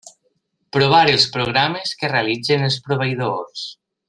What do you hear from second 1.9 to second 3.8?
que realitzen els proveïdors.